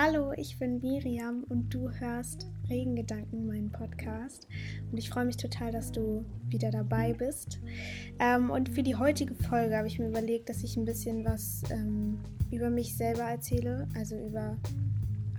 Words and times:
Hallo, 0.00 0.32
ich 0.36 0.60
bin 0.60 0.78
Miriam 0.80 1.42
und 1.48 1.74
du 1.74 1.90
hörst 1.90 2.46
Regengedanken, 2.70 3.48
meinen 3.48 3.72
Podcast. 3.72 4.46
Und 4.92 4.96
ich 4.96 5.10
freue 5.10 5.24
mich 5.24 5.36
total, 5.36 5.72
dass 5.72 5.90
du 5.90 6.24
wieder 6.46 6.70
dabei 6.70 7.14
bist. 7.14 7.58
Ähm, 8.20 8.50
und 8.50 8.68
für 8.68 8.84
die 8.84 8.94
heutige 8.94 9.34
Folge 9.34 9.76
habe 9.76 9.88
ich 9.88 9.98
mir 9.98 10.06
überlegt, 10.06 10.50
dass 10.50 10.62
ich 10.62 10.76
ein 10.76 10.84
bisschen 10.84 11.24
was 11.24 11.62
ähm, 11.72 12.20
über 12.52 12.70
mich 12.70 12.96
selber 12.96 13.24
erzähle. 13.24 13.88
Also 13.96 14.14
über 14.14 14.56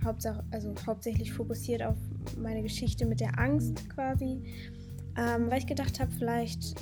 Hauptsache, 0.04 0.44
also 0.50 0.74
hauptsächlich 0.86 1.32
fokussiert 1.32 1.82
auf 1.82 1.96
meine 2.36 2.62
Geschichte 2.62 3.06
mit 3.06 3.20
der 3.20 3.38
Angst 3.38 3.88
quasi. 3.88 4.42
Ähm, 5.16 5.50
weil 5.50 5.60
ich 5.60 5.66
gedacht 5.66 6.00
habe, 6.00 6.12
vielleicht 6.12 6.74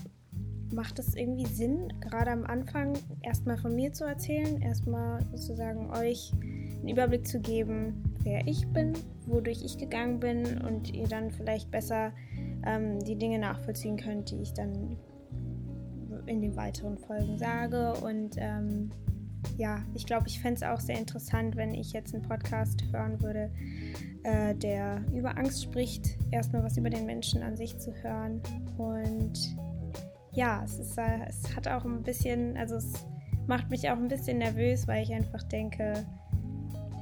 macht 0.72 0.98
es 0.98 1.14
irgendwie 1.14 1.46
Sinn, 1.46 1.92
gerade 2.00 2.32
am 2.32 2.44
Anfang 2.44 2.94
erstmal 3.22 3.56
von 3.56 3.76
mir 3.76 3.92
zu 3.92 4.04
erzählen, 4.04 4.60
erstmal 4.62 5.24
sozusagen 5.26 5.90
euch 5.90 6.32
einen 6.78 6.88
Überblick 6.88 7.26
zu 7.26 7.40
geben, 7.40 8.02
wer 8.22 8.46
ich 8.46 8.66
bin, 8.68 8.92
wodurch 9.26 9.64
ich 9.64 9.78
gegangen 9.78 10.20
bin 10.20 10.60
und 10.62 10.92
ihr 10.94 11.08
dann 11.08 11.30
vielleicht 11.30 11.70
besser 11.70 12.12
ähm, 12.66 13.00
die 13.00 13.16
Dinge 13.16 13.38
nachvollziehen 13.38 13.96
könnt, 13.96 14.30
die 14.30 14.42
ich 14.42 14.52
dann 14.52 14.96
in 16.26 16.42
den 16.42 16.56
weiteren 16.56 16.98
Folgen 16.98 17.38
sage. 17.38 17.94
Und 17.94 18.36
ähm, 18.38 18.90
ja, 19.56 19.82
ich 19.94 20.06
glaube, 20.06 20.28
ich 20.28 20.40
fände 20.40 20.56
es 20.56 20.62
auch 20.62 20.80
sehr 20.80 20.98
interessant, 20.98 21.56
wenn 21.56 21.74
ich 21.74 21.92
jetzt 21.92 22.14
einen 22.14 22.22
Podcast 22.22 22.84
hören 22.92 23.20
würde, 23.22 23.50
äh, 24.24 24.54
der 24.54 25.04
über 25.14 25.36
Angst 25.36 25.62
spricht, 25.62 26.18
erstmal 26.30 26.62
was 26.62 26.76
über 26.76 26.90
den 26.90 27.06
Menschen 27.06 27.42
an 27.42 27.56
sich 27.56 27.78
zu 27.78 27.92
hören. 28.02 28.40
Und 28.76 29.56
ja, 30.32 30.62
es, 30.64 30.78
ist, 30.78 30.98
äh, 30.98 31.26
es 31.28 31.56
hat 31.56 31.66
auch 31.68 31.84
ein 31.84 32.02
bisschen, 32.02 32.56
also 32.56 32.76
es 32.76 33.06
macht 33.46 33.70
mich 33.70 33.90
auch 33.90 33.96
ein 33.96 34.08
bisschen 34.08 34.38
nervös, 34.38 34.86
weil 34.86 35.02
ich 35.02 35.12
einfach 35.12 35.42
denke, 35.44 36.04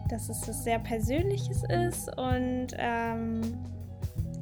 dass 0.08 0.28
es 0.28 0.46
was 0.48 0.64
sehr 0.64 0.78
Persönliches 0.78 1.62
ist 1.64 2.08
und 2.16 2.68
ähm, 2.78 3.40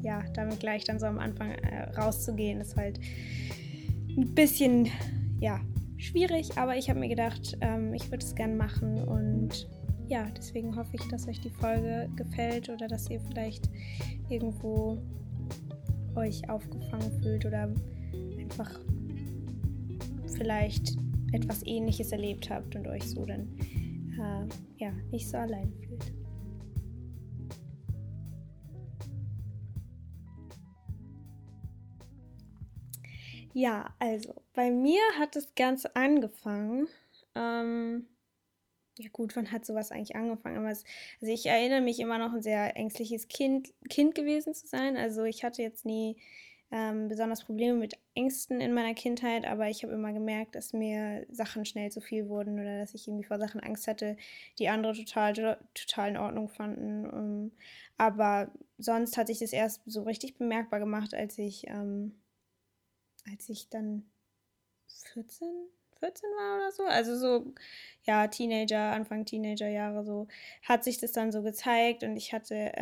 ja, 0.03 0.23
damit 0.35 0.61
gleich 0.61 0.85
dann 0.85 0.99
so 0.99 1.07
am 1.07 1.19
Anfang 1.19 1.53
äh, 1.53 1.91
rauszugehen, 1.99 2.61
ist 2.61 2.77
halt 2.77 3.01
ein 4.17 4.35
bisschen, 4.35 4.91
ja, 5.41 5.61
schwierig, 5.97 6.57
aber 6.59 6.77
ich 6.77 6.91
habe 6.91 7.01
mir 7.01 7.09
gedacht, 7.09 7.57
ähm, 7.61 7.95
ich 7.95 8.11
würde 8.11 8.25
es 8.25 8.35
gern 8.35 8.57
machen 8.57 9.03
und 9.05 9.69
ja, 10.07 10.27
deswegen 10.37 10.77
hoffe 10.77 10.91
ich, 10.93 11.09
dass 11.09 11.27
euch 11.27 11.41
die 11.41 11.51
Folge 11.51 12.11
gefällt 12.17 12.69
oder 12.69 12.89
dass 12.89 13.09
ihr 13.09 13.21
vielleicht 13.21 13.71
irgendwo 14.29 14.99
euch 16.15 16.49
aufgefangen 16.49 17.11
fühlt 17.23 17.47
oder 17.47 17.71
einfach 18.39 18.71
vielleicht 20.37 20.97
etwas 21.33 21.65
Ähnliches 21.65 22.13
erlebt 22.13 22.51
habt 22.51 22.77
und 22.77 22.87
euch 22.87 23.05
so 23.05 23.25
dann 23.25 23.49
äh, 24.19 24.47
ja, 24.79 24.93
nicht 25.11 25.29
so 25.29 25.37
allein 25.37 25.73
fühlt. 25.81 26.13
Ja, 33.55 33.95
also 34.01 34.35
bei 34.53 34.73
mir 34.73 35.01
hat 35.19 35.37
das 35.37 35.55
Ganze 35.55 35.95
angefangen. 35.95 36.89
Ähm, 37.37 38.09
ja 38.99 39.09
gut, 39.13 39.37
wann 39.37 39.53
hat 39.53 39.65
sowas 39.65 39.93
eigentlich 39.93 40.17
angefangen? 40.17 40.59
Aber 40.59 40.71
es, 40.71 40.85
also 41.21 41.33
ich 41.33 41.47
erinnere 41.47 41.81
mich 41.81 42.01
immer 42.01 42.19
noch 42.19 42.33
ein 42.33 42.43
sehr 42.43 42.77
ängstliches 42.77 43.29
Kind, 43.29 43.73
kind 43.89 44.17
gewesen 44.17 44.55
zu 44.55 44.67
sein. 44.67 44.97
Also 44.97 45.23
ich 45.23 45.45
hatte 45.45 45.63
jetzt 45.63 45.85
nie 45.85 46.17
ähm, 46.75 47.07
besonders 47.07 47.45
Probleme 47.45 47.79
mit 47.79 47.97
Ängsten 48.17 48.61
in 48.61 48.75
meiner 48.75 48.95
Kindheit, 48.95 49.47
aber 49.47 49.69
ich 49.69 49.85
habe 49.85 49.93
immer 49.93 50.13
gemerkt, 50.13 50.57
dass 50.57 50.73
mir 50.73 51.25
Sachen 51.31 51.65
schnell 51.65 51.93
zu 51.93 52.01
viel 52.01 52.29
wurden 52.29 52.59
oder 52.59 52.81
dass 52.81 52.95
ich 52.95 53.07
irgendwie 53.07 53.23
vor 53.23 53.39
Sachen 53.39 53.61
Angst 53.61 53.87
hatte, 53.87 54.17
die 54.59 54.69
andere 54.69 54.93
total, 54.93 55.57
total 55.73 56.09
in 56.11 56.17
Ordnung 56.17 56.49
fanden. 56.49 57.05
Ähm, 57.05 57.53
aber 57.97 58.51
sonst 58.77 59.17
hat 59.17 59.29
sich 59.29 59.39
das 59.39 59.53
erst 59.53 59.83
so 59.87 60.03
richtig 60.03 60.37
bemerkbar 60.37 60.81
gemacht, 60.81 61.15
als 61.15 61.39
ich, 61.39 61.69
ähm, 61.69 62.21
als 63.31 63.49
ich 63.49 63.69
dann 63.69 64.11
14, 65.13 65.49
14 66.01 66.29
war 66.31 66.57
oder 66.57 66.73
so. 66.73 66.83
Also 66.87 67.17
so, 67.17 67.55
ja, 68.03 68.27
Teenager, 68.27 68.91
Anfang 68.91 69.25
Teenagerjahre 69.25 70.05
so, 70.05 70.27
hat 70.65 70.83
sich 70.83 70.99
das 70.99 71.13
dann 71.13 71.31
so 71.31 71.43
gezeigt 71.43 72.03
und 72.03 72.17
ich 72.17 72.33
hatte, 72.33 72.73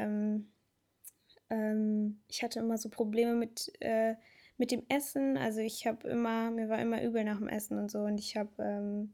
ähm, 1.52 2.22
ich 2.28 2.42
hatte 2.42 2.60
immer 2.60 2.78
so 2.78 2.88
Probleme 2.88 3.34
mit, 3.34 3.72
äh, 3.80 4.14
mit 4.56 4.70
dem 4.70 4.84
Essen. 4.88 5.36
Also 5.36 5.60
ich 5.60 5.86
habe 5.86 6.08
immer, 6.08 6.50
mir 6.50 6.68
war 6.68 6.80
immer 6.80 7.02
übel 7.02 7.24
nach 7.24 7.38
dem 7.38 7.48
Essen 7.48 7.78
und 7.78 7.90
so 7.90 8.00
und 8.00 8.18
ich 8.18 8.36
habe 8.36 8.50
ähm, 8.58 9.12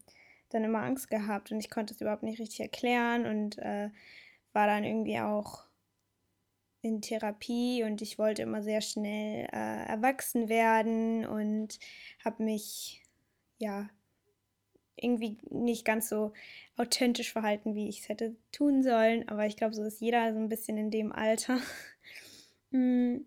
dann 0.51 0.65
immer 0.65 0.83
Angst 0.83 1.11
gehabt 1.11 1.51
und 1.51 1.59
ich 1.59 1.71
konnte 1.71 1.95
es 1.95 2.01
überhaupt 2.01 2.23
nicht 2.23 2.41
richtig 2.41 2.61
erklären 2.61 3.27
und 3.27 3.59
äh, 3.59 3.91
war 4.53 4.67
dann 4.67 4.85
irgendwie 4.85 5.19
auch 5.19 5.65
in 6.81 7.03
Therapie 7.03 7.83
und 7.83 8.01
ich 8.03 8.19
wollte 8.19 8.43
immer 8.43 8.63
sehr 8.63 8.81
schnell 8.81 9.49
äh, 9.53 9.87
erwachsen 9.89 10.49
werden 10.49 11.27
und 11.27 11.79
habe 12.25 12.45
mich 12.45 13.03
ja 13.59 13.89
irgendwie 15.01 15.39
nicht 15.51 15.85
ganz 15.85 16.09
so 16.09 16.33
authentisch 16.77 17.33
verhalten, 17.33 17.75
wie 17.75 17.89
ich 17.89 18.01
es 18.01 18.09
hätte 18.09 18.37
tun 18.53 18.83
sollen. 18.83 19.29
Aber 19.29 19.47
ich 19.47 19.57
glaube, 19.57 19.75
so 19.75 19.83
ist 19.83 20.01
jeder 20.01 20.33
so 20.33 20.39
ein 20.39 20.49
bisschen 20.49 20.77
in 20.77 20.91
dem 20.91 21.13
Alter. 21.13 21.59
Mm. 22.71 23.19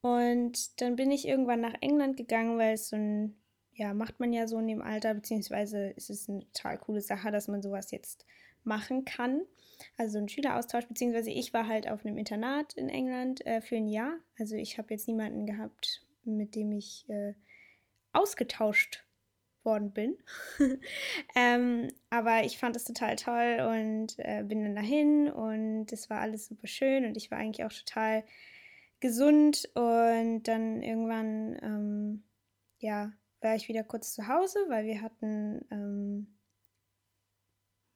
Und 0.00 0.80
dann 0.82 0.96
bin 0.96 1.10
ich 1.10 1.26
irgendwann 1.26 1.62
nach 1.62 1.74
England 1.80 2.18
gegangen, 2.18 2.58
weil 2.58 2.74
es 2.74 2.90
so 2.90 2.96
ein, 2.96 3.36
ja, 3.72 3.94
macht 3.94 4.20
man 4.20 4.32
ja 4.34 4.46
so 4.46 4.58
in 4.58 4.68
dem 4.68 4.82
Alter, 4.82 5.14
beziehungsweise 5.14 5.88
ist 5.90 6.10
es 6.10 6.28
eine 6.28 6.40
total 6.52 6.76
coole 6.78 7.00
Sache, 7.00 7.30
dass 7.30 7.48
man 7.48 7.62
sowas 7.62 7.90
jetzt 7.90 8.26
machen 8.64 9.04
kann. 9.04 9.42
Also 9.96 10.18
ein 10.18 10.28
Schüleraustausch, 10.28 10.86
beziehungsweise 10.86 11.30
ich 11.30 11.52
war 11.54 11.66
halt 11.66 11.88
auf 11.88 12.04
einem 12.04 12.18
Internat 12.18 12.74
in 12.74 12.88
England 12.88 13.46
äh, 13.46 13.60
für 13.60 13.76
ein 13.76 13.88
Jahr. 13.88 14.18
Also 14.38 14.56
ich 14.56 14.78
habe 14.78 14.92
jetzt 14.92 15.08
niemanden 15.08 15.46
gehabt, 15.46 16.04
mit 16.24 16.54
dem 16.54 16.72
ich 16.72 17.08
äh, 17.08 17.34
ausgetauscht 18.12 19.04
worden 19.64 19.92
bin. 19.92 20.18
ähm, 21.34 21.88
aber 22.10 22.44
ich 22.44 22.58
fand 22.58 22.76
es 22.76 22.84
total 22.84 23.16
toll 23.16 23.60
und 23.66 24.18
äh, 24.18 24.42
bin 24.44 24.62
dann 24.62 24.74
dahin 24.74 25.30
und 25.30 25.92
es 25.92 26.10
war 26.10 26.20
alles 26.20 26.46
super 26.46 26.66
schön 26.66 27.04
und 27.06 27.16
ich 27.16 27.30
war 27.30 27.38
eigentlich 27.38 27.64
auch 27.64 27.72
total 27.72 28.24
gesund 29.04 29.68
und 29.74 30.44
dann 30.44 30.80
irgendwann, 30.82 31.58
ähm, 31.60 32.24
ja, 32.78 33.12
war 33.42 33.54
ich 33.54 33.68
wieder 33.68 33.84
kurz 33.84 34.14
zu 34.14 34.28
Hause, 34.28 34.58
weil 34.68 34.86
wir 34.86 35.02
hatten, 35.02 35.60
ähm, 35.70 36.38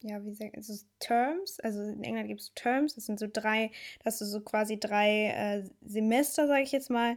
ja, 0.03 0.23
wie 0.23 0.35
sagen, 0.35 0.53
also 0.55 0.75
Terms, 0.99 1.61
also 1.61 1.83
in 1.83 2.05
England 2.05 2.29
gibt 2.29 2.43
es 2.43 2.53
Terms, 2.55 2.95
das 2.95 3.07
sind 3.07 3.19
so 3.19 3.27
drei, 3.33 3.71
das 4.05 4.21
ist 4.21 4.33
so 4.33 4.43
quasi 4.43 4.79
drei 4.79 5.29
äh, 5.29 5.71
Semester, 5.81 6.47
sage 6.47 6.65
ich 6.65 6.73
jetzt 6.73 6.91
mal. 6.91 7.17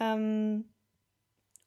Ähm, 0.00 0.64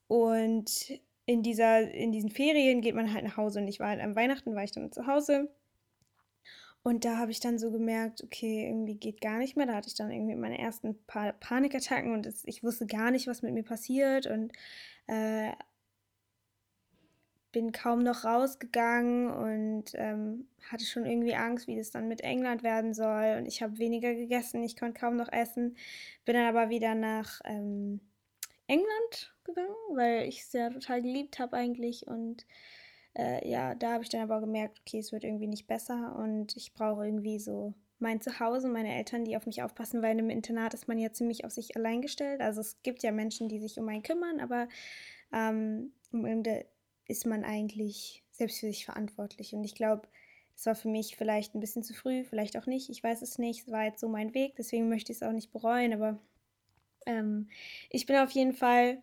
und 0.08 1.00
in 1.28 1.44
dieser, 1.44 1.92
in 1.92 2.12
diesen 2.12 2.32
Ferien 2.32 2.82
geht 2.82 2.96
man 2.96 3.14
halt 3.14 3.24
nach 3.24 3.38
Hause 3.38 3.60
und 3.60 3.68
ich 3.68 3.80
war 3.80 3.90
halt 3.90 4.02
am 4.02 4.16
Weihnachten, 4.16 4.56
war 4.56 4.64
ich 4.64 4.72
dann 4.72 4.92
zu 4.92 5.06
Hause 5.06 5.48
und 6.84 7.06
da 7.06 7.18
habe 7.18 7.32
ich 7.32 7.40
dann 7.40 7.60
so 7.60 7.72
gemerkt, 7.72 8.24
okay, 8.24 8.68
irgendwie 8.68 8.96
geht 8.96 9.22
gar 9.22 9.38
nicht 9.38 9.56
mehr. 9.56 9.68
Da 9.68 9.76
hatte 9.76 9.88
ich 9.88 9.96
dann 9.96 10.12
irgendwie 10.12 10.36
meine 10.36 10.58
ersten 10.60 10.98
paar 11.06 11.34
Panikattacken 11.34 12.14
und 12.14 12.26
das, 12.26 12.44
ich 12.46 12.64
wusste 12.64 12.88
gar 12.88 13.12
nicht, 13.12 13.28
was 13.28 13.44
mit 13.44 13.54
mir 13.54 13.64
passiert 13.64 14.26
und 14.26 14.52
äh, 15.08 15.52
bin 17.52 17.72
kaum 17.72 18.04
noch 18.04 18.24
rausgegangen 18.24 19.30
und 19.30 19.92
ähm, 19.96 20.48
hatte 20.72 20.86
schon 20.86 21.06
irgendwie 21.06 21.36
Angst, 21.36 21.68
wie 21.68 21.76
das 21.78 21.92
dann 21.92 22.08
mit 22.08 22.22
England 22.22 22.64
werden 22.64 22.94
soll. 22.94 23.36
Und 23.38 23.46
ich 23.46 23.62
habe 23.62 23.78
weniger 23.78 24.16
gegessen, 24.16 24.64
ich 24.64 24.78
konnte 24.78 25.00
kaum 25.00 25.18
noch 25.18 25.32
essen. 25.32 25.76
Bin 26.26 26.36
dann 26.36 26.48
aber 26.48 26.70
wieder 26.70 26.96
nach 26.96 27.42
ähm, 27.44 28.00
England 28.68 29.36
gegangen, 29.44 29.76
weil 29.94 30.28
ich 30.28 30.42
es 30.42 30.54
ja 30.54 30.70
total 30.70 31.02
geliebt 31.02 31.40
habe 31.40 31.58
eigentlich 31.58 32.08
und 32.08 32.46
äh, 33.18 33.48
ja, 33.48 33.76
da 33.76 33.94
habe 33.94 34.04
ich 34.04 34.10
dann 34.10 34.22
aber 34.22 34.40
gemerkt, 34.40 34.82
okay, 34.82 35.00
es 35.00 35.12
wird 35.12 35.24
irgendwie 35.24 35.48
nicht 35.48 35.68
besser 35.68 36.16
und 36.18 36.56
ich 36.56 36.74
brauche 36.74 37.06
irgendwie 37.06 37.40
so 37.40 37.74
mein 38.00 38.22
Zuhause, 38.22 38.68
meine 38.68 38.96
Eltern, 38.96 39.26
die 39.26 39.38
auf 39.38 39.46
mich 39.46 39.62
aufpassen, 39.62 40.02
weil 40.02 40.12
einem 40.12 40.30
Internat 40.30 40.74
ist 40.74 40.88
man 40.88 40.98
ja 40.98 41.12
ziemlich 41.12 41.46
auf 41.46 41.52
sich 41.52 41.76
allein 41.76 42.02
gestellt. 42.02 42.42
Also 42.42 42.62
es 42.62 42.82
gibt 42.82 43.04
ja 43.04 43.12
Menschen, 43.12 43.48
die 43.48 43.60
sich 43.60 43.78
um 43.80 43.88
einen 43.88 44.04
kümmern, 44.04 44.40
aber 44.40 44.68
ähm, 45.32 45.94
am 46.12 46.26
Ende 46.26 46.66
ist 47.08 47.26
man 47.26 47.44
eigentlich 47.44 48.24
selbst 48.32 48.60
für 48.60 48.68
sich 48.68 48.86
verantwortlich. 48.86 49.54
Und 49.54 49.64
ich 49.64 49.76
glaube, 49.76 50.08
es 50.56 50.66
war 50.66 50.76
für 50.76 50.90
mich 50.90 51.16
vielleicht 51.16 51.54
ein 51.54 51.60
bisschen 51.60 51.84
zu 51.84 51.94
früh, 51.94 52.24
vielleicht 52.24 52.58
auch 52.58 52.66
nicht. 52.66 52.90
Ich 52.90 53.04
weiß 53.04 53.22
es 53.22 53.38
nicht. 53.38 53.68
Es 53.68 53.72
war 53.72 53.86
jetzt 53.86 54.00
so 54.00 54.08
mein 54.08 54.34
Weg, 54.34 54.56
deswegen 54.56 54.90
möchte 54.90 55.12
ich 55.12 55.18
es 55.18 55.24
auch 55.24 55.32
nicht 55.32 55.52
bereuen. 55.52 55.94
Aber 55.94 56.20
ähm, 57.06 57.50
ich 57.90 58.06
bin 58.06 58.18
auf 58.18 58.32
jeden 58.32 58.54
Fall 58.54 59.02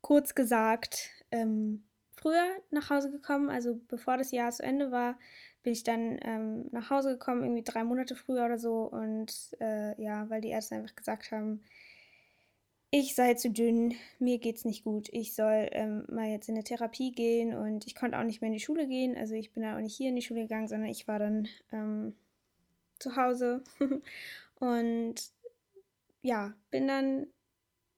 kurz 0.00 0.34
gesagt 0.34 1.10
ähm, 1.30 1.84
früher 2.16 2.44
nach 2.70 2.90
Hause 2.90 3.10
gekommen, 3.10 3.50
also 3.50 3.80
bevor 3.88 4.16
das 4.16 4.30
Jahr 4.30 4.50
zu 4.50 4.62
Ende 4.62 4.90
war, 4.90 5.18
bin 5.62 5.72
ich 5.72 5.82
dann 5.82 6.18
ähm, 6.22 6.68
nach 6.72 6.90
Hause 6.90 7.12
gekommen, 7.12 7.42
irgendwie 7.42 7.64
drei 7.64 7.84
Monate 7.84 8.14
früher 8.14 8.44
oder 8.44 8.58
so. 8.58 8.82
Und 8.82 9.32
äh, 9.60 10.00
ja, 10.00 10.28
weil 10.28 10.40
die 10.40 10.50
Ärzte 10.50 10.74
einfach 10.76 10.94
gesagt 10.94 11.32
haben, 11.32 11.62
ich 12.90 13.16
sei 13.16 13.34
zu 13.34 13.50
dünn, 13.50 13.94
mir 14.20 14.38
geht's 14.38 14.64
nicht 14.64 14.84
gut, 14.84 15.08
ich 15.10 15.34
soll 15.34 15.68
ähm, 15.72 16.04
mal 16.08 16.28
jetzt 16.28 16.48
in 16.48 16.54
eine 16.54 16.62
Therapie 16.62 17.10
gehen 17.10 17.52
und 17.52 17.86
ich 17.86 17.96
konnte 17.96 18.16
auch 18.16 18.22
nicht 18.22 18.40
mehr 18.40 18.48
in 18.48 18.54
die 18.54 18.60
Schule 18.60 18.86
gehen. 18.86 19.16
Also 19.16 19.34
ich 19.34 19.52
bin 19.52 19.64
dann 19.64 19.74
auch 19.74 19.80
nicht 19.80 19.96
hier 19.96 20.10
in 20.10 20.16
die 20.16 20.22
Schule 20.22 20.42
gegangen, 20.42 20.68
sondern 20.68 20.88
ich 20.88 21.08
war 21.08 21.18
dann 21.18 21.48
ähm, 21.72 22.14
zu 23.00 23.16
Hause. 23.16 23.64
und 24.60 25.14
ja, 26.22 26.54
bin 26.70 26.86
dann 26.86 27.26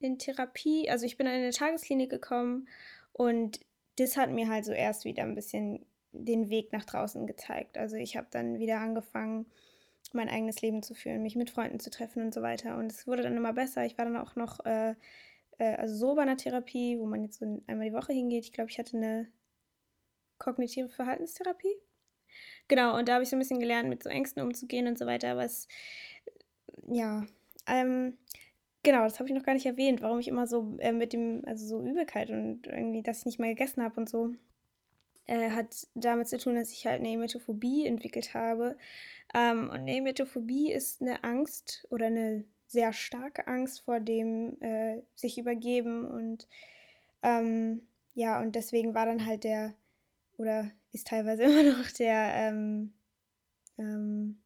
in 0.01 0.19
Therapie, 0.19 0.89
also 0.89 1.05
ich 1.05 1.19
bin 1.19 1.27
dann 1.27 1.35
in 1.37 1.43
eine 1.43 1.53
Tagesklinik 1.53 2.09
gekommen 2.09 2.67
und 3.13 3.61
das 3.97 4.17
hat 4.17 4.31
mir 4.31 4.49
halt 4.49 4.65
so 4.65 4.73
erst 4.73 5.05
wieder 5.05 5.23
ein 5.23 5.35
bisschen 5.35 5.85
den 6.13 6.49
Weg 6.49 6.73
nach 6.73 6.85
draußen 6.85 7.27
gezeigt. 7.27 7.77
Also 7.79 7.97
ich 7.97 8.17
habe 8.17 8.29
dann 8.31 8.59
wieder 8.59 8.81
angefangen, 8.81 9.47
mein 10.13 10.29
eigenes 10.29 10.63
Leben 10.63 10.83
zu 10.83 10.95
führen, 10.95 11.23
mich 11.23 11.37
mit 11.37 11.51
Freunden 11.51 11.81
zu 11.81 11.91
treffen 11.91 12.23
und 12.23 12.33
so 12.33 12.41
weiter. 12.41 12.79
Und 12.79 12.93
es 12.93 13.07
wurde 13.07 13.23
dann 13.23 13.37
immer 13.37 13.53
besser. 13.53 13.85
Ich 13.85 13.99
war 13.99 14.05
dann 14.05 14.17
auch 14.17 14.37
noch 14.37 14.65
äh, 14.65 14.95
äh, 15.59 15.75
also 15.77 15.97
so 15.97 16.15
bei 16.15 16.23
einer 16.23 16.37
Therapie, 16.37 16.99
wo 16.99 17.07
man 17.07 17.23
jetzt 17.23 17.39
so 17.39 17.63
einmal 17.67 17.89
die 17.89 17.95
Woche 17.95 18.13
hingeht. 18.13 18.45
Ich 18.45 18.53
glaube, 18.53 18.71
ich 18.71 18.79
hatte 18.79 18.97
eine 18.97 19.29
kognitive 20.39 20.89
Verhaltenstherapie. 20.89 21.75
Genau, 22.69 22.97
und 22.97 23.09
da 23.09 23.15
habe 23.15 23.25
ich 23.25 23.31
so 23.31 23.37
ein 23.37 23.39
bisschen 23.39 23.61
gelernt, 23.61 23.89
mit 23.89 24.03
so 24.03 24.11
Ängsten 24.11 24.43
umzugehen 24.43 24.87
und 24.87 24.99
so 24.99 25.07
weiter. 25.07 25.39
Es, 25.39 25.69
ja, 26.89 27.25
ähm, 27.67 28.19
genau, 28.87 29.03
das 29.03 29.19
habe 29.19 29.29
ich 29.29 29.35
noch 29.35 29.43
gar 29.43 29.55
nicht 29.55 29.67
erwähnt, 29.67 30.01
warum 30.01 30.21
ich 30.21 30.29
immer 30.29 30.47
so 30.47 30.77
äh, 30.79 30.93
mit 30.93 31.13
dem, 31.13 31.43
also 31.45 31.67
so 31.67 31.83
Übelkeit 31.85 32.31
und 32.31 32.69
irgendwie, 32.69 33.03
dass 33.03 33.19
ich 33.19 33.27
nicht 33.27 33.41
mehr 33.41 33.51
gegessen 33.51 33.83
habe 33.83 34.01
und 34.01 34.09
so, 34.09 34.33
äh, 35.27 35.51
hat 35.51 35.89
damit 35.95 36.29
zu 36.29 36.39
tun, 36.39 36.55
dass 36.55 36.71
ich 36.71 36.87
halt 36.87 37.01
eine 37.01 37.11
Emetophobie 37.11 37.85
entwickelt 37.85 38.33
habe. 38.33 38.79
Ähm, 39.35 39.65
und 39.71 39.81
eine 39.81 39.97
Emetophobie 39.97 40.73
ist 40.73 41.03
eine 41.03 41.25
Angst 41.25 41.85
oder 41.91 42.07
eine 42.07 42.45
sehr 42.69 42.93
starke 42.93 43.49
Angst 43.49 43.81
vor 43.81 43.99
dem 43.99 44.57
äh, 44.63 45.03
sich 45.17 45.37
übergeben 45.37 46.05
und 46.07 46.47
ähm, 47.23 47.83
ja, 48.15 48.41
und 48.41 48.55
deswegen 48.55 48.95
war 48.95 49.07
dann 49.07 49.27
halt 49.27 49.43
der, 49.43 49.75
oder 50.39 50.71
ist 50.93 51.09
teilweise 51.09 51.43
immer 51.45 51.65
noch 51.65 51.91
der, 51.91 52.33
ähm, 52.35 52.93
ähm, 53.79 54.39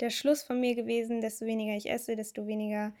der 0.00 0.10
Schluss 0.10 0.42
von 0.42 0.60
mir 0.60 0.74
gewesen, 0.74 1.20
desto 1.20 1.46
weniger 1.46 1.74
ich 1.74 1.90
esse, 1.90 2.16
desto 2.16 2.46
weniger 2.46 2.92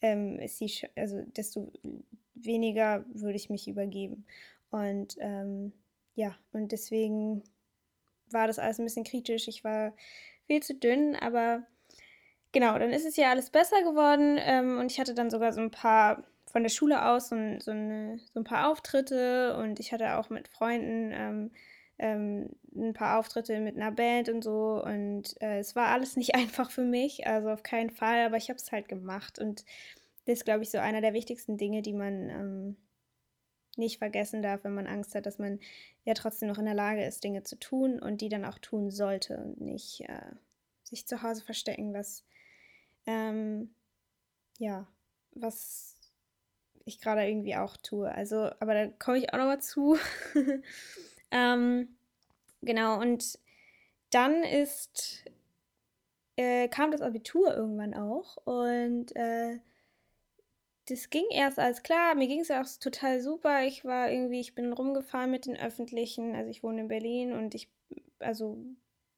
ähm, 0.00 0.38
ist 0.38 0.60
die, 0.60 0.70
also 0.96 1.22
desto 1.36 1.72
weniger 2.34 3.04
würde 3.12 3.36
ich 3.36 3.50
mich 3.50 3.68
übergeben. 3.68 4.26
Und 4.70 5.16
ähm, 5.20 5.72
ja, 6.14 6.36
und 6.52 6.72
deswegen 6.72 7.42
war 8.30 8.46
das 8.46 8.58
alles 8.58 8.78
ein 8.78 8.84
bisschen 8.84 9.04
kritisch. 9.04 9.48
Ich 9.48 9.64
war 9.64 9.94
viel 10.46 10.62
zu 10.62 10.74
dünn, 10.74 11.16
aber 11.16 11.64
genau, 12.52 12.78
dann 12.78 12.90
ist 12.90 13.06
es 13.06 13.16
ja 13.16 13.30
alles 13.30 13.50
besser 13.50 13.82
geworden 13.82 14.38
ähm, 14.40 14.78
und 14.78 14.90
ich 14.90 15.00
hatte 15.00 15.14
dann 15.14 15.30
sogar 15.30 15.52
so 15.52 15.60
ein 15.60 15.70
paar 15.70 16.24
von 16.46 16.62
der 16.62 16.70
Schule 16.70 17.04
aus 17.04 17.30
so, 17.30 17.36
so, 17.58 17.72
eine, 17.72 18.20
so 18.32 18.40
ein 18.40 18.44
paar 18.44 18.70
Auftritte 18.70 19.56
und 19.56 19.80
ich 19.80 19.92
hatte 19.92 20.16
auch 20.16 20.30
mit 20.30 20.48
Freunden 20.48 21.10
ähm, 21.12 21.50
ähm, 21.98 22.50
ein 22.74 22.92
paar 22.92 23.18
Auftritte 23.18 23.60
mit 23.60 23.76
einer 23.76 23.92
Band 23.92 24.28
und 24.28 24.42
so 24.42 24.82
und 24.84 25.40
äh, 25.40 25.58
es 25.58 25.76
war 25.76 25.88
alles 25.88 26.16
nicht 26.16 26.34
einfach 26.36 26.70
für 26.70 26.84
mich, 26.84 27.26
also 27.26 27.50
auf 27.50 27.62
keinen 27.62 27.90
Fall, 27.90 28.26
aber 28.26 28.36
ich 28.36 28.48
habe 28.48 28.58
es 28.58 28.72
halt 28.72 28.88
gemacht 28.88 29.38
und 29.38 29.64
das 30.26 30.38
ist, 30.38 30.44
glaube 30.44 30.62
ich, 30.62 30.70
so 30.70 30.78
einer 30.78 31.00
der 31.00 31.12
wichtigsten 31.12 31.58
Dinge, 31.58 31.82
die 31.82 31.92
man 31.92 32.30
ähm, 32.30 32.76
nicht 33.76 33.98
vergessen 33.98 34.42
darf, 34.42 34.64
wenn 34.64 34.74
man 34.74 34.86
Angst 34.86 35.14
hat, 35.14 35.26
dass 35.26 35.38
man 35.38 35.60
ja 36.04 36.14
trotzdem 36.14 36.48
noch 36.48 36.58
in 36.58 36.64
der 36.64 36.74
Lage 36.74 37.04
ist, 37.04 37.24
Dinge 37.24 37.42
zu 37.42 37.58
tun 37.58 37.98
und 38.00 38.20
die 38.20 38.28
dann 38.28 38.44
auch 38.44 38.58
tun 38.58 38.90
sollte 38.90 39.36
und 39.38 39.60
nicht 39.60 40.02
äh, 40.08 40.32
sich 40.82 41.06
zu 41.06 41.22
Hause 41.22 41.42
verstecken, 41.42 41.92
was 41.92 42.24
ähm, 43.06 43.74
ja, 44.58 44.86
was 45.32 45.94
ich 46.84 47.00
gerade 47.00 47.26
irgendwie 47.26 47.56
auch 47.56 47.76
tue. 47.76 48.10
Also, 48.10 48.50
aber 48.60 48.74
da 48.74 48.86
komme 48.86 49.18
ich 49.18 49.32
auch 49.32 49.38
noch 49.38 49.46
mal 49.46 49.60
zu. 49.60 49.98
ähm, 51.34 51.88
genau, 52.62 53.00
und 53.00 53.38
dann 54.10 54.44
ist, 54.44 55.24
äh, 56.36 56.68
kam 56.68 56.92
das 56.92 57.02
Abitur 57.02 57.54
irgendwann 57.54 57.94
auch 57.94 58.36
und 58.44 59.14
äh, 59.16 59.58
das 60.86 61.10
ging 61.10 61.24
erst 61.30 61.58
alles 61.58 61.82
klar. 61.82 62.14
Mir 62.14 62.28
ging 62.28 62.40
es 62.40 62.50
auch 62.50 62.66
total 62.78 63.20
super. 63.20 63.64
Ich 63.64 63.84
war 63.84 64.10
irgendwie, 64.10 64.40
ich 64.40 64.54
bin 64.54 64.72
rumgefahren 64.72 65.30
mit 65.30 65.46
den 65.46 65.56
Öffentlichen. 65.56 66.34
Also 66.34 66.50
ich 66.50 66.62
wohne 66.62 66.82
in 66.82 66.88
Berlin 66.88 67.32
und 67.32 67.54
ich, 67.54 67.70
also 68.18 68.58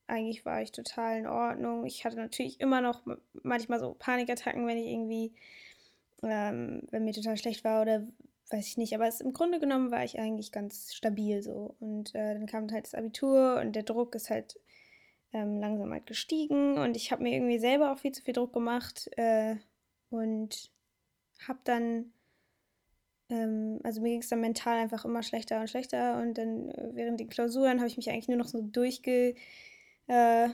eigentlich 0.07 0.45
war 0.45 0.63
ich 0.63 0.71
total 0.73 1.19
in 1.19 1.27
Ordnung. 1.27 1.85
Ich 1.85 2.05
hatte 2.05 2.17
natürlich 2.17 2.61
immer 2.61 2.81
noch 2.81 3.03
manchmal 3.43 3.81
so 3.81 3.95
Panikattacken, 3.99 4.67
wenn 4.67 4.79
ich 4.79 4.87
irgendwie, 4.87 5.35
ähm, 6.23 6.83
wenn 6.91 7.05
mir 7.05 7.13
total 7.13 7.37
schlecht 7.37 7.65
war 7.65 7.83
oder 7.83 8.07
weiß 8.51 8.67
ich 8.67 8.77
nicht. 8.77 8.95
Aber 8.95 9.07
es, 9.07 9.21
im 9.21 9.33
Grunde 9.33 9.61
genommen 9.61 9.91
war 9.91 10.05
ich 10.05 10.19
eigentlich 10.19 10.53
ganz 10.53 10.95
stabil 10.95 11.43
so. 11.43 11.77
Und 11.81 12.15
äh, 12.15 12.35
dann 12.35 12.47
kam 12.47 12.71
halt 12.71 12.87
das 12.87 12.95
Abitur 12.95 13.61
und 13.61 13.75
der 13.75 13.83
Druck 13.83 14.15
ist 14.15 14.31
halt 14.31 14.59
ähm, 15.33 15.61
langsam 15.61 15.93
halt 15.93 16.07
gestiegen 16.07 16.79
und 16.79 16.97
ich 16.97 17.13
habe 17.13 17.23
mir 17.23 17.35
irgendwie 17.35 17.59
selber 17.59 17.93
auch 17.93 17.99
viel 17.99 18.13
zu 18.13 18.23
viel 18.23 18.35
Druck 18.35 18.53
gemacht 18.53 19.11
äh, 19.17 19.57
und 20.11 20.71
habe 21.47 21.59
dann 21.65 22.13
ähm, 23.29 23.81
also 23.83 24.01
mir 24.01 24.11
ging 24.11 24.21
es 24.21 24.29
dann 24.29 24.41
mental 24.41 24.79
einfach 24.79 25.05
immer 25.05 25.23
schlechter 25.23 25.61
und 25.61 25.69
schlechter 25.69 26.21
und 26.21 26.39
dann 26.39 26.71
äh, 26.71 26.91
während 26.95 27.21
den 27.21 27.29
Klausuren 27.29 27.79
habe 27.79 27.89
ich 27.89 27.97
mich 27.97 28.09
eigentlich 28.11 28.29
nur 28.29 28.39
noch 28.39 28.49
so 28.49 28.61
durchge 28.63 29.35
äh, 30.07 30.49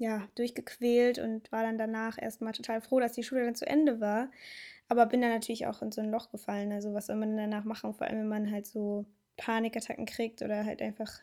ja, 0.00 0.26
durchgequält 0.34 1.18
und 1.18 1.52
war 1.52 1.62
dann 1.62 1.76
danach 1.76 2.16
erstmal 2.20 2.54
total 2.54 2.80
froh, 2.80 3.00
dass 3.00 3.12
die 3.12 3.22
Schule 3.22 3.44
dann 3.44 3.54
zu 3.54 3.66
Ende 3.66 4.00
war. 4.00 4.30
Aber 4.88 5.04
bin 5.04 5.20
dann 5.20 5.30
natürlich 5.30 5.66
auch 5.66 5.82
in 5.82 5.92
so 5.92 6.00
ein 6.00 6.10
Loch 6.10 6.30
gefallen. 6.30 6.72
Also 6.72 6.94
was 6.94 7.06
soll 7.06 7.16
man 7.16 7.36
danach 7.36 7.64
machen, 7.64 7.92
vor 7.92 8.06
allem 8.06 8.20
wenn 8.20 8.28
man 8.28 8.50
halt 8.50 8.66
so 8.66 9.04
Panikattacken 9.36 10.06
kriegt 10.06 10.40
oder 10.40 10.64
halt 10.64 10.80
einfach 10.80 11.20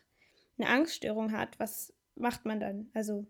eine 0.60 0.70
Angststörung 0.70 1.32
hat, 1.32 1.60
was 1.60 1.92
macht 2.14 2.46
man 2.46 2.60
dann? 2.60 2.92
Also 2.94 3.26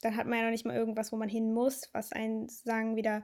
dann 0.00 0.16
hat 0.16 0.26
man 0.26 0.38
ja 0.38 0.44
noch 0.44 0.50
nicht 0.50 0.64
mal 0.64 0.76
irgendwas, 0.76 1.12
wo 1.12 1.16
man 1.16 1.28
hin 1.28 1.52
muss, 1.52 1.90
was 1.92 2.12
einen 2.12 2.48
sagen 2.48 2.96
wieder 2.96 3.22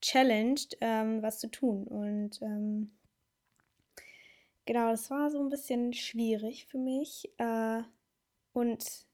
challenged, 0.00 0.76
ähm, 0.80 1.22
was 1.22 1.38
zu 1.38 1.48
tun. 1.48 1.86
Und 1.86 2.42
ähm, 2.42 2.90
genau, 4.64 4.90
das 4.90 5.08
war 5.08 5.30
so 5.30 5.38
ein 5.40 5.50
bisschen 5.50 5.92
schwierig 5.92 6.66
für 6.66 6.78
mich. 6.78 7.30
Äh, 7.38 7.82
und 8.52 9.05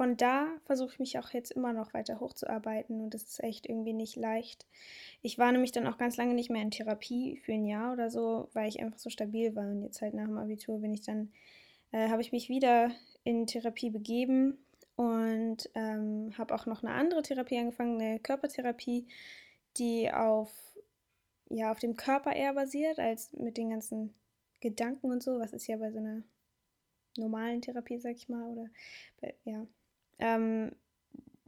von 0.00 0.16
da 0.16 0.48
versuche 0.64 0.94
ich 0.94 0.98
mich 0.98 1.18
auch 1.18 1.28
jetzt 1.28 1.50
immer 1.50 1.74
noch 1.74 1.92
weiter 1.92 2.20
hochzuarbeiten 2.20 3.02
und 3.02 3.12
das 3.12 3.24
ist 3.24 3.44
echt 3.44 3.68
irgendwie 3.68 3.92
nicht 3.92 4.16
leicht. 4.16 4.66
Ich 5.20 5.36
war 5.36 5.52
nämlich 5.52 5.72
dann 5.72 5.86
auch 5.86 5.98
ganz 5.98 6.16
lange 6.16 6.32
nicht 6.32 6.48
mehr 6.48 6.62
in 6.62 6.70
Therapie 6.70 7.36
für 7.36 7.52
ein 7.52 7.66
Jahr 7.66 7.92
oder 7.92 8.08
so, 8.08 8.48
weil 8.54 8.70
ich 8.70 8.80
einfach 8.80 8.98
so 8.98 9.10
stabil 9.10 9.54
war 9.54 9.68
und 9.68 9.82
jetzt 9.82 10.00
halt 10.00 10.14
nach 10.14 10.24
dem 10.24 10.38
Abitur 10.38 10.78
bin 10.78 10.94
ich 10.94 11.02
dann, 11.02 11.30
äh, 11.92 12.08
habe 12.08 12.22
ich 12.22 12.32
mich 12.32 12.48
wieder 12.48 12.90
in 13.24 13.46
Therapie 13.46 13.90
begeben 13.90 14.64
und 14.96 15.68
ähm, 15.74 16.32
habe 16.38 16.54
auch 16.54 16.64
noch 16.64 16.82
eine 16.82 16.94
andere 16.94 17.20
Therapie 17.20 17.58
angefangen, 17.58 18.00
eine 18.00 18.20
Körpertherapie, 18.20 19.06
die 19.76 20.10
auf, 20.10 20.50
ja, 21.50 21.70
auf 21.70 21.78
dem 21.78 21.96
Körper 21.96 22.32
eher 22.32 22.54
basiert 22.54 22.98
als 22.98 23.34
mit 23.34 23.58
den 23.58 23.68
ganzen 23.68 24.14
Gedanken 24.60 25.10
und 25.10 25.22
so, 25.22 25.38
was 25.40 25.52
ist 25.52 25.66
ja 25.66 25.76
bei 25.76 25.92
so 25.92 25.98
einer 25.98 26.22
normalen 27.18 27.60
Therapie, 27.60 27.98
sag 27.98 28.16
ich 28.16 28.30
mal, 28.30 28.48
oder 28.48 28.70
ja, 29.44 29.66
ähm, 30.20 30.74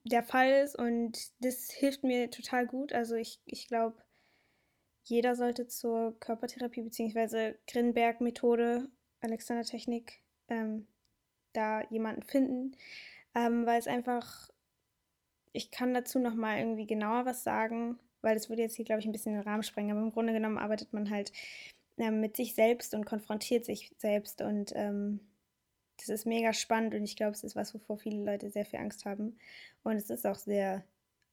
der 0.04 0.22
Fall 0.22 0.62
ist 0.64 0.76
und 0.76 1.30
das 1.40 1.70
hilft 1.70 2.02
mir 2.02 2.30
total 2.30 2.66
gut. 2.66 2.92
Also 2.92 3.14
ich, 3.14 3.40
ich 3.44 3.68
glaube, 3.68 4.02
jeder 5.04 5.36
sollte 5.36 5.66
zur 5.66 6.18
Körpertherapie 6.20 6.82
bzw. 6.82 7.54
Grinberg-Methode, 7.66 8.88
Alexander-Technik, 9.20 10.22
ähm, 10.48 10.86
da 11.52 11.82
jemanden 11.90 12.22
finden, 12.22 12.76
ähm, 13.34 13.66
weil 13.66 13.78
es 13.78 13.86
einfach, 13.86 14.48
ich 15.52 15.70
kann 15.70 15.94
dazu 15.94 16.18
nochmal 16.18 16.58
irgendwie 16.58 16.86
genauer 16.86 17.26
was 17.26 17.44
sagen, 17.44 17.98
weil 18.22 18.34
das 18.34 18.48
würde 18.48 18.62
jetzt 18.62 18.76
hier, 18.76 18.84
glaube 18.84 19.00
ich, 19.00 19.06
ein 19.06 19.12
bisschen 19.12 19.34
den 19.34 19.42
Rahmen 19.42 19.62
sprengen, 19.62 19.92
aber 19.92 20.06
im 20.06 20.12
Grunde 20.12 20.32
genommen 20.32 20.58
arbeitet 20.58 20.92
man 20.92 21.10
halt 21.10 21.32
ähm, 21.98 22.20
mit 22.20 22.36
sich 22.36 22.54
selbst 22.54 22.94
und 22.94 23.04
konfrontiert 23.04 23.64
sich 23.64 23.92
selbst 23.98 24.40
und 24.40 24.72
ähm, 24.74 25.20
das 26.06 26.20
ist 26.20 26.26
mega 26.26 26.52
spannend 26.52 26.94
und 26.94 27.04
ich 27.04 27.16
glaube, 27.16 27.32
es 27.32 27.44
ist 27.44 27.56
was, 27.56 27.74
wovor 27.74 27.98
viele 27.98 28.24
Leute 28.24 28.50
sehr 28.50 28.64
viel 28.64 28.78
Angst 28.78 29.04
haben. 29.04 29.38
Und 29.82 29.96
es 29.96 30.10
ist 30.10 30.26
auch 30.26 30.36
sehr 30.36 30.84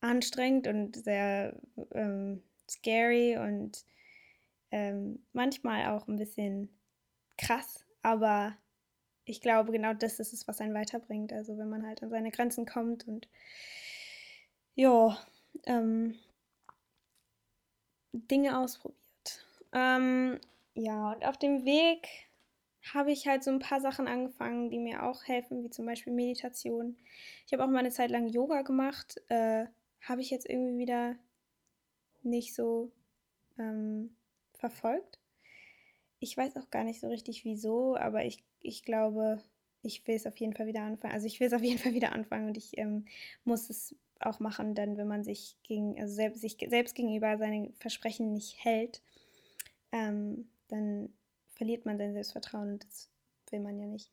anstrengend 0.02 0.68
und 0.68 0.96
sehr 0.96 1.56
ähm, 1.92 2.42
scary 2.70 3.38
und 3.38 3.84
ähm, 4.72 5.20
manchmal 5.34 5.88
auch 5.88 6.08
ein 6.08 6.16
bisschen 6.16 6.70
krass, 7.38 7.86
aber 8.02 8.56
ich 9.26 9.42
glaube, 9.42 9.72
genau 9.72 9.94
das 9.94 10.20
ist 10.20 10.34
es, 10.34 10.48
was 10.48 10.60
einen 10.60 10.74
weiterbringt. 10.74 11.32
Also 11.34 11.58
wenn 11.58 11.70
man 11.70 11.86
halt 11.86 12.02
an 12.02 12.10
seine 12.10 12.32
Grenzen 12.32 12.66
kommt 12.66 13.08
und 13.08 13.28
ja, 14.76 15.18
ähm, 15.66 16.16
Dinge 18.12 18.58
ausprobiert. 18.58 18.98
Ähm, 19.72 20.40
ja, 20.74 21.12
und 21.14 21.26
auf 21.26 21.38
dem 21.38 21.66
Weg 21.66 22.29
habe 22.94 23.12
ich 23.12 23.28
halt 23.28 23.44
so 23.44 23.52
ein 23.52 23.60
paar 23.60 23.82
Sachen 23.82 24.08
angefangen, 24.08 24.70
die 24.70 24.80
mir 24.80 25.04
auch 25.04 25.24
helfen, 25.26 25.64
wie 25.64 25.70
zum 25.70 25.86
Beispiel 25.86 26.14
Meditation. 26.14 26.98
Ich 27.46 27.54
habe 27.54 27.64
auch 27.64 27.70
mal 27.70 27.80
eine 27.80 27.92
Zeit 27.92 28.12
lang 28.12 28.28
Yoga 28.28 28.62
gemacht. 28.62 29.22
Äh, 29.30 29.66
habe 30.02 30.22
ich 30.22 30.30
jetzt 30.30 30.50
irgendwie 30.50 30.78
wieder 30.80 31.16
nicht 32.24 32.56
so 32.56 32.92
ähm, 33.58 34.16
verfolgt. 34.54 35.20
Ich 36.20 36.36
weiß 36.36 36.58
auch 36.58 36.70
gar 36.70 36.84
nicht 36.84 37.00
so 37.00 37.08
richtig 37.08 37.46
wieso, 37.46 37.96
aber 37.96 38.26
ich, 38.26 38.44
ich 38.62 38.84
glaube, 38.84 39.42
ich 39.84 40.06
will 40.08 40.16
es 40.16 40.28
auf 40.28 40.38
jeden 40.38 40.54
Fall 40.54 40.68
wieder 40.68 40.82
anfangen. 40.82 41.14
Also 41.14 41.28
ich 41.28 41.40
will 41.40 41.48
es 41.48 41.54
auf 41.54 41.64
jeden 41.64 41.80
Fall 41.80 41.94
wieder 41.94 42.12
anfangen 42.12 42.48
und 42.48 42.58
ich 42.58 42.78
ähm, 42.78 43.06
muss 43.46 43.70
es 43.70 43.96
auch 44.20 44.40
machen, 44.40 44.76
dann, 44.76 44.98
wenn 44.98 45.08
man 45.08 45.24
sich 45.24 45.56
gegen, 45.64 46.00
also 46.00 46.14
selbst, 46.14 46.42
sich 46.42 46.58
selbst 46.68 46.94
gegenüber 46.96 47.38
seine 47.38 47.72
Versprechen 47.80 48.34
nicht 48.34 48.64
hält, 48.64 49.02
ähm, 49.92 50.29
verliert 51.60 51.86
man 51.86 51.98
sein 51.98 52.14
Selbstvertrauen 52.14 52.72
und 52.72 52.86
das 52.86 53.12
will 53.52 53.60
man 53.60 53.78
ja 53.78 53.86
nicht. 53.86 54.10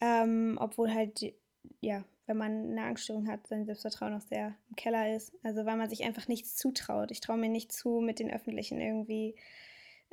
Ähm, 0.00 0.56
obwohl 0.60 0.94
halt, 0.94 1.34
ja, 1.80 2.04
wenn 2.26 2.36
man 2.36 2.70
eine 2.70 2.84
Angststörung 2.84 3.26
hat, 3.26 3.44
sein 3.48 3.66
Selbstvertrauen 3.66 4.14
auch 4.14 4.20
sehr 4.20 4.54
im 4.68 4.76
Keller 4.76 5.16
ist. 5.16 5.32
Also 5.42 5.66
weil 5.66 5.76
man 5.76 5.90
sich 5.90 6.04
einfach 6.04 6.28
nichts 6.28 6.54
zutraut. 6.54 7.10
Ich 7.10 7.20
traue 7.20 7.38
mir 7.38 7.48
nicht 7.48 7.72
zu, 7.72 8.00
mit 8.00 8.20
den 8.20 8.32
Öffentlichen 8.32 8.80
irgendwie 8.80 9.34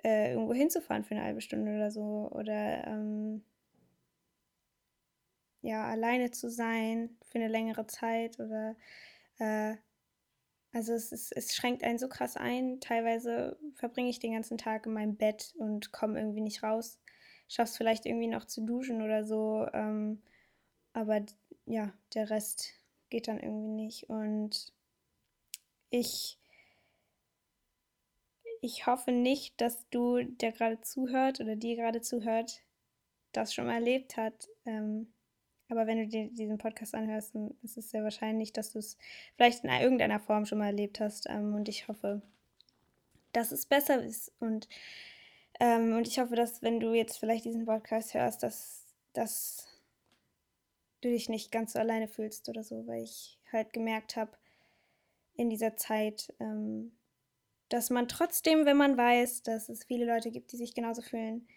äh, 0.03 0.31
irgendwo 0.31 0.55
hinzufahren 0.55 1.03
für 1.03 1.13
eine 1.13 1.23
halbe 1.23 1.41
Stunde 1.41 1.75
oder 1.75 1.91
so. 1.91 2.27
Oder 2.31 2.87
ähm, 2.87 3.43
ja, 5.61 5.85
alleine 5.85 6.31
zu 6.31 6.49
sein 6.49 7.15
für 7.21 7.37
eine 7.37 7.49
längere 7.49 7.85
Zeit 7.85 8.39
oder 8.39 8.75
äh, 9.37 9.75
also 10.73 10.93
es, 10.93 11.11
ist, 11.11 11.31
es 11.35 11.55
schränkt 11.55 11.83
einen 11.83 11.99
so 11.99 12.09
krass 12.09 12.35
ein. 12.35 12.79
Teilweise 12.81 13.57
verbringe 13.75 14.09
ich 14.09 14.19
den 14.19 14.33
ganzen 14.33 14.57
Tag 14.57 14.87
in 14.87 14.93
meinem 14.93 15.15
Bett 15.15 15.53
und 15.57 15.91
komme 15.91 16.19
irgendwie 16.19 16.41
nicht 16.41 16.63
raus. 16.63 16.99
Schaff's 17.47 17.77
vielleicht 17.77 18.07
irgendwie 18.07 18.27
noch 18.27 18.45
zu 18.45 18.61
duschen 18.65 19.03
oder 19.03 19.23
so. 19.23 19.67
Ähm, 19.73 20.23
aber 20.93 21.21
ja, 21.65 21.93
der 22.15 22.31
Rest 22.31 22.73
geht 23.11 23.27
dann 23.27 23.39
irgendwie 23.39 23.83
nicht. 23.83 24.09
Und 24.09 24.73
ich, 25.91 26.39
ich 28.61 28.87
hoffe 28.87 29.11
nicht, 29.11 29.61
dass 29.61 29.87
du, 29.89 30.23
der 30.23 30.53
gerade 30.53 30.81
zuhört 30.81 31.39
oder 31.39 31.55
die 31.55 31.75
gerade 31.75 32.01
zuhört, 32.01 32.61
das 33.31 33.53
schon 33.53 33.67
mal 33.67 33.75
erlebt 33.75 34.17
hat. 34.17 34.49
Ähm, 34.65 35.13
aber 35.73 35.87
wenn 35.87 35.97
du 35.97 36.07
dir 36.07 36.29
diesen 36.29 36.57
Podcast 36.57 36.93
anhörst, 36.93 37.33
dann 37.33 37.55
ist 37.63 37.77
es 37.77 37.89
sehr 37.89 38.03
wahrscheinlich, 38.03 38.53
dass 38.53 38.71
du 38.73 38.79
es 38.79 38.97
vielleicht 39.35 39.63
in 39.63 39.69
irgendeiner 39.71 40.19
Form 40.19 40.45
schon 40.45 40.59
mal 40.59 40.67
erlebt 40.67 40.99
hast. 40.99 41.27
Ähm, 41.29 41.55
und 41.55 41.67
ich 41.67 41.87
hoffe, 41.87 42.21
dass 43.31 43.51
es 43.51 43.65
besser 43.65 44.01
ist. 44.03 44.31
Und, 44.39 44.69
ähm, 45.59 45.97
und 45.97 46.07
ich 46.07 46.19
hoffe, 46.19 46.35
dass 46.35 46.61
wenn 46.61 46.79
du 46.79 46.93
jetzt 46.93 47.17
vielleicht 47.17 47.45
diesen 47.45 47.65
Podcast 47.65 48.13
hörst, 48.13 48.43
dass, 48.43 48.85
dass 49.13 49.67
du 51.01 51.09
dich 51.09 51.27
nicht 51.27 51.51
ganz 51.51 51.73
so 51.73 51.79
alleine 51.79 52.07
fühlst 52.07 52.47
oder 52.47 52.63
so, 52.63 52.85
weil 52.87 53.03
ich 53.03 53.39
halt 53.51 53.73
gemerkt 53.73 54.15
habe 54.15 54.37
in 55.35 55.49
dieser 55.49 55.75
Zeit, 55.75 56.31
ähm, 56.39 56.93
dass 57.69 57.89
man 57.89 58.07
trotzdem, 58.07 58.65
wenn 58.65 58.77
man 58.77 58.97
weiß, 58.97 59.41
dass 59.41 59.67
es 59.67 59.83
viele 59.85 60.05
Leute 60.05 60.29
gibt, 60.29 60.51
die 60.51 60.57
sich 60.57 60.75
genauso 60.75 61.01
fühlen, 61.01 61.47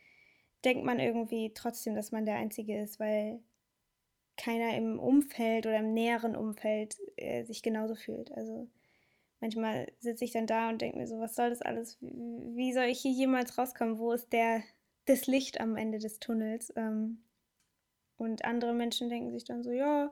denkt 0.65 0.85
man 0.85 0.99
irgendwie 0.99 1.53
trotzdem, 1.55 1.95
dass 1.95 2.11
man 2.11 2.25
der 2.25 2.37
Einzige 2.37 2.81
ist, 2.81 2.99
weil 2.99 3.41
keiner 4.37 4.77
im 4.77 4.99
Umfeld 4.99 5.67
oder 5.67 5.79
im 5.79 5.95
näheren 5.95 6.37
Umfeld 6.37 6.97
äh, 7.17 7.45
sich 7.45 7.63
genauso 7.63 7.95
fühlt. 7.95 8.33
Also 8.33 8.69
manchmal 9.41 9.91
sitze 10.01 10.25
ich 10.25 10.33
dann 10.33 10.47
da 10.47 10.69
und 10.69 10.81
denke 10.81 10.99
mir 10.99 11.07
so, 11.07 11.19
was 11.19 11.35
soll 11.35 11.51
das 11.51 11.63
alles? 11.63 11.99
Wie 12.01 12.73
soll 12.73 12.85
ich 12.85 13.01
hier 13.01 13.13
jemals 13.13 13.57
rauskommen? 13.59 13.99
Wo 13.99 14.13
ist 14.13 14.33
der 14.33 14.63
das 15.07 15.27
Licht 15.27 15.61
am 15.61 15.77
Ende 15.77 15.99
des 15.99 16.19
Tunnels? 16.19 16.73
Ähm, 16.77 17.23
und 18.19 18.45
andere 18.45 18.73
Menschen 18.73 19.11
denken 19.11 19.33
sich 19.33 19.45
dann 19.45 19.63
so, 19.63 19.71
ja, 19.71 20.11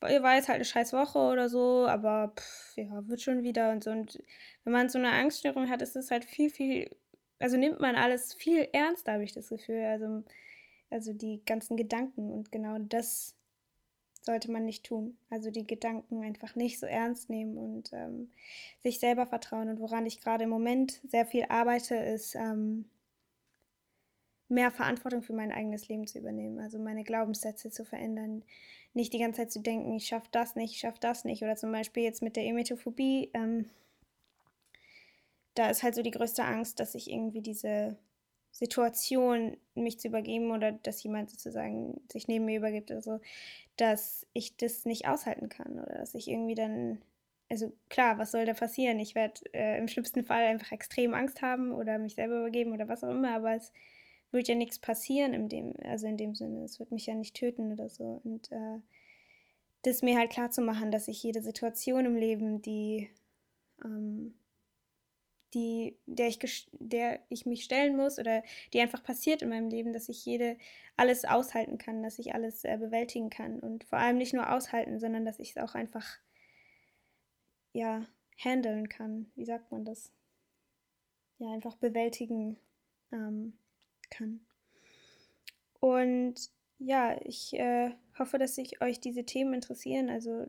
war 0.00 0.34
jetzt 0.34 0.48
halt 0.48 0.56
eine 0.56 0.64
scheiß 0.64 0.92
Woche 0.92 1.18
oder 1.18 1.48
so, 1.48 1.86
aber 1.86 2.32
pff, 2.36 2.76
ja, 2.76 3.08
wird 3.08 3.20
schon 3.20 3.42
wieder 3.42 3.70
und 3.70 3.84
so. 3.84 3.90
Und 3.90 4.22
wenn 4.64 4.72
man 4.72 4.88
so 4.88 4.98
eine 4.98 5.12
Angststörung 5.12 5.70
hat, 5.70 5.80
ist 5.82 5.96
es 5.96 6.10
halt 6.10 6.24
viel, 6.24 6.50
viel, 6.50 6.90
also 7.38 7.56
nimmt 7.56 7.80
man 7.80 7.96
alles 7.96 8.34
viel 8.34 8.68
ernster, 8.72 9.12
habe 9.12 9.24
ich 9.24 9.32
das 9.32 9.48
Gefühl. 9.48 9.84
Also, 9.84 10.24
also 10.90 11.12
die 11.12 11.42
ganzen 11.44 11.76
Gedanken 11.76 12.30
und 12.30 12.50
genau 12.52 12.78
das 12.78 13.36
sollte 14.24 14.50
man 14.50 14.64
nicht 14.64 14.84
tun. 14.84 15.16
Also 15.30 15.50
die 15.50 15.66
Gedanken 15.66 16.22
einfach 16.22 16.56
nicht 16.56 16.80
so 16.80 16.86
ernst 16.86 17.28
nehmen 17.28 17.58
und 17.58 17.92
ähm, 17.92 18.30
sich 18.82 18.98
selber 18.98 19.26
vertrauen. 19.26 19.68
Und 19.68 19.80
woran 19.80 20.06
ich 20.06 20.20
gerade 20.20 20.44
im 20.44 20.50
Moment 20.50 21.00
sehr 21.06 21.26
viel 21.26 21.44
arbeite, 21.48 21.94
ist 21.94 22.34
ähm, 22.34 22.86
mehr 24.48 24.70
Verantwortung 24.70 25.22
für 25.22 25.34
mein 25.34 25.52
eigenes 25.52 25.88
Leben 25.88 26.06
zu 26.06 26.18
übernehmen. 26.18 26.58
Also 26.58 26.78
meine 26.78 27.04
Glaubenssätze 27.04 27.70
zu 27.70 27.84
verändern. 27.84 28.42
Nicht 28.94 29.12
die 29.12 29.18
ganze 29.18 29.42
Zeit 29.42 29.52
zu 29.52 29.60
denken, 29.60 29.94
ich 29.96 30.06
schaffe 30.06 30.28
das 30.30 30.56
nicht, 30.56 30.72
ich 30.72 30.78
schaffe 30.78 31.00
das 31.00 31.24
nicht. 31.24 31.42
Oder 31.42 31.56
zum 31.56 31.72
Beispiel 31.72 32.02
jetzt 32.02 32.22
mit 32.22 32.36
der 32.36 32.44
Emetophobie. 32.44 33.30
Ähm, 33.34 33.68
da 35.54 35.68
ist 35.68 35.82
halt 35.82 35.94
so 35.94 36.02
die 36.02 36.10
größte 36.10 36.44
Angst, 36.44 36.80
dass 36.80 36.94
ich 36.94 37.10
irgendwie 37.10 37.42
diese 37.42 37.96
Situation, 38.54 39.56
mich 39.74 39.98
zu 39.98 40.08
übergeben 40.08 40.52
oder 40.52 40.72
dass 40.72 41.02
jemand 41.02 41.28
sozusagen 41.28 42.00
sich 42.10 42.28
neben 42.28 42.44
mir 42.44 42.58
übergibt. 42.58 42.92
Also 42.92 43.20
dass 43.76 44.26
ich 44.32 44.56
das 44.56 44.84
nicht 44.84 45.08
aushalten 45.08 45.48
kann 45.48 45.80
oder 45.80 45.96
dass 45.96 46.14
ich 46.14 46.28
irgendwie 46.28 46.54
dann, 46.54 47.02
also 47.50 47.72
klar, 47.88 48.18
was 48.18 48.30
soll 48.30 48.46
da 48.46 48.54
passieren? 48.54 49.00
Ich 49.00 49.16
werde 49.16 49.40
äh, 49.52 49.78
im 49.78 49.88
schlimmsten 49.88 50.24
Fall 50.24 50.44
einfach 50.44 50.70
extrem 50.70 51.14
Angst 51.14 51.42
haben 51.42 51.72
oder 51.72 51.98
mich 51.98 52.14
selber 52.14 52.38
übergeben 52.38 52.72
oder 52.72 52.88
was 52.88 53.02
auch 53.02 53.10
immer, 53.10 53.34
aber 53.34 53.54
es 53.54 53.72
wird 54.30 54.46
ja 54.46 54.54
nichts 54.54 54.78
passieren 54.78 55.34
in 55.34 55.48
dem, 55.48 55.74
also 55.82 56.06
in 56.06 56.16
dem 56.16 56.36
Sinne, 56.36 56.64
es 56.64 56.78
wird 56.78 56.92
mich 56.92 57.06
ja 57.06 57.14
nicht 57.14 57.34
töten 57.34 57.72
oder 57.72 57.88
so. 57.88 58.20
Und 58.22 58.52
äh, 58.52 58.78
das 59.82 60.02
mir 60.02 60.16
halt 60.16 60.30
klar 60.30 60.50
zu 60.52 60.62
machen, 60.62 60.92
dass 60.92 61.08
ich 61.08 61.20
jede 61.22 61.42
Situation 61.42 62.06
im 62.06 62.16
Leben, 62.16 62.62
die 62.62 63.10
ähm, 63.84 64.34
die, 65.54 65.96
der 66.06 66.28
ich, 66.28 66.68
der 66.72 67.20
ich 67.28 67.46
mich 67.46 67.64
stellen 67.64 67.96
muss 67.96 68.18
oder 68.18 68.42
die 68.72 68.80
einfach 68.80 69.02
passiert 69.02 69.42
in 69.42 69.48
meinem 69.48 69.70
Leben, 69.70 69.92
dass 69.92 70.08
ich 70.08 70.24
jede 70.24 70.56
alles 70.96 71.24
aushalten 71.24 71.78
kann, 71.78 72.02
dass 72.02 72.18
ich 72.18 72.34
alles 72.34 72.64
äh, 72.64 72.76
bewältigen 72.78 73.30
kann 73.30 73.60
und 73.60 73.84
vor 73.84 73.98
allem 73.98 74.18
nicht 74.18 74.34
nur 74.34 74.52
aushalten, 74.52 74.98
sondern 75.00 75.24
dass 75.24 75.38
ich 75.38 75.50
es 75.50 75.56
auch 75.58 75.74
einfach 75.74 76.18
ja 77.72 78.04
handeln 78.36 78.88
kann. 78.88 79.30
Wie 79.36 79.44
sagt 79.44 79.70
man 79.70 79.84
das? 79.84 80.12
Ja, 81.38 81.52
einfach 81.52 81.76
bewältigen 81.76 82.58
ähm, 83.12 83.54
kann. 84.10 84.40
Und 85.80 86.50
ja, 86.78 87.20
ich 87.24 87.54
äh, 87.54 87.92
hoffe, 88.18 88.38
dass 88.38 88.54
sich 88.54 88.80
euch 88.80 89.00
diese 89.00 89.24
Themen 89.24 89.54
interessieren. 89.54 90.10
Also 90.10 90.46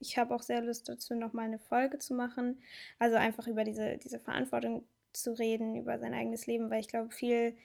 ich 0.00 0.18
habe 0.18 0.34
auch 0.34 0.42
sehr 0.42 0.62
Lust 0.62 0.88
dazu, 0.88 1.14
nochmal 1.14 1.46
eine 1.46 1.58
Folge 1.58 1.98
zu 1.98 2.14
machen. 2.14 2.60
Also 2.98 3.16
einfach 3.16 3.46
über 3.46 3.64
diese, 3.64 3.98
diese 3.98 4.20
Verantwortung 4.20 4.84
zu 5.12 5.32
reden, 5.32 5.76
über 5.76 5.98
sein 5.98 6.14
eigenes 6.14 6.46
Leben, 6.46 6.70
weil 6.70 6.80
ich 6.80 6.88
glaube, 6.88 7.10
viel, 7.10 7.56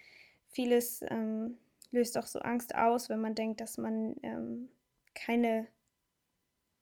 vieles 0.48 1.04
ähm, 1.10 1.58
löst 1.92 2.18
auch 2.18 2.26
so 2.26 2.40
Angst 2.40 2.76
aus, 2.76 3.10
wenn 3.10 3.22
man 3.22 3.36
denkt, 3.36 3.62
dass 3.62 3.78
man 3.78 4.16
ähm, 4.24 4.70
keine 5.14 5.68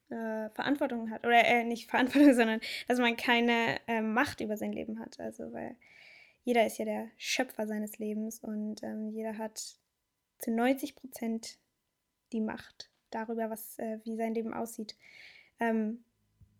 äh, 0.10 0.50
Verantwortung 0.52 1.10
hat. 1.10 1.26
Oder 1.26 1.44
äh, 1.46 1.64
nicht 1.64 1.90
Verantwortung, 1.90 2.34
sondern 2.34 2.62
dass 2.88 3.00
man 3.00 3.18
keine 3.18 3.80
äh, 3.88 4.02
Macht 4.02 4.42
über 4.42 4.58
sein 4.58 4.74
Leben 4.74 5.00
hat. 5.00 5.20
Also 5.20 5.52
weil 5.52 5.76
jeder 6.44 6.66
ist 6.66 6.78
ja 6.78 6.86
der 6.86 7.10
Schöpfer 7.18 7.68
seines 7.68 8.00
Lebens 8.00 8.40
und 8.40 8.82
ähm, 8.84 9.10
jeder 9.10 9.38
hat 9.38 9.60
zu 10.40 10.52
90 10.52 10.96
Prozent 10.96 11.60
die 12.32 12.42
Macht 12.42 12.90
darüber, 13.12 13.50
was, 13.50 13.78
äh, 13.78 14.00
wie 14.04 14.16
sein 14.16 14.34
Leben 14.34 14.54
aussieht. 14.54 14.96
Ähm, 15.62 16.04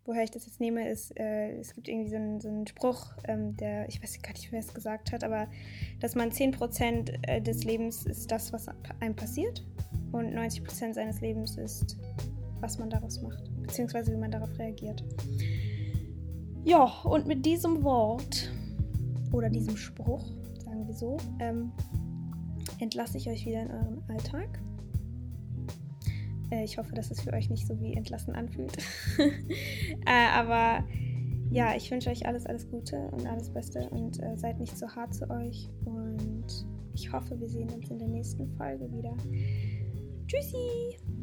woher 0.04 0.24
ich 0.24 0.30
das 0.30 0.46
jetzt 0.46 0.60
nehme, 0.60 0.88
ist, 0.88 1.18
äh, 1.18 1.58
es 1.58 1.74
gibt 1.74 1.88
irgendwie 1.88 2.10
so 2.10 2.16
einen, 2.16 2.40
so 2.40 2.48
einen 2.48 2.66
Spruch, 2.66 3.14
ähm, 3.24 3.56
der, 3.56 3.88
ich 3.88 4.02
weiß 4.02 4.20
gar 4.22 4.32
nicht, 4.32 4.50
wer 4.50 4.60
es 4.60 4.72
gesagt 4.72 5.12
hat, 5.12 5.22
aber 5.22 5.48
dass 6.00 6.14
man 6.14 6.30
10% 6.30 7.28
äh, 7.28 7.40
des 7.40 7.64
Lebens 7.64 8.06
ist 8.06 8.30
das, 8.30 8.52
was 8.52 8.66
einem 9.00 9.14
passiert 9.14 9.64
und 10.12 10.34
90% 10.34 10.94
seines 10.94 11.20
Lebens 11.20 11.56
ist, 11.56 11.98
was 12.60 12.78
man 12.78 12.90
daraus 12.90 13.20
macht, 13.22 13.50
beziehungsweise 13.62 14.12
wie 14.12 14.16
man 14.16 14.30
darauf 14.30 14.56
reagiert. 14.58 15.04
Ja, 16.64 16.84
und 17.04 17.26
mit 17.26 17.44
diesem 17.44 17.82
Wort 17.82 18.52
oder 19.32 19.50
diesem 19.50 19.76
Spruch, 19.76 20.24
sagen 20.64 20.86
wir 20.86 20.94
so, 20.94 21.16
ähm, 21.40 21.72
entlasse 22.78 23.18
ich 23.18 23.28
euch 23.28 23.46
wieder 23.46 23.62
in 23.62 23.70
euren 23.70 24.02
Alltag. 24.08 24.60
Äh, 26.52 26.64
ich 26.64 26.78
hoffe, 26.78 26.94
dass 26.94 27.10
es 27.10 27.22
für 27.22 27.32
euch 27.32 27.48
nicht 27.50 27.66
so 27.66 27.80
wie 27.80 27.94
entlassen 27.94 28.34
anfühlt. 28.34 28.76
äh, 29.18 30.28
aber 30.34 30.84
ja, 31.50 31.74
ich 31.74 31.90
wünsche 31.90 32.10
euch 32.10 32.26
alles, 32.26 32.46
alles 32.46 32.68
Gute 32.70 32.96
und 33.10 33.26
alles 33.26 33.50
Beste 33.50 33.88
und 33.90 34.22
äh, 34.22 34.36
seid 34.36 34.60
nicht 34.60 34.76
so 34.76 34.86
hart 34.86 35.14
zu 35.14 35.28
euch. 35.30 35.68
Und 35.84 36.66
ich 36.94 37.10
hoffe, 37.12 37.38
wir 37.40 37.48
sehen 37.48 37.70
uns 37.70 37.90
in 37.90 37.98
der 37.98 38.08
nächsten 38.08 38.48
Folge 38.56 38.90
wieder. 38.92 39.16
Tschüssi! 40.26 41.21